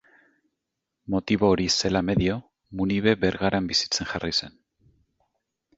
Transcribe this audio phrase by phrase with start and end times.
[1.15, 2.39] Motibo hori zela medio,
[2.81, 4.59] Munibe Bergaran bizitzen jarri zen.